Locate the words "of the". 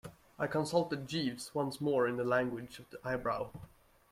2.79-2.97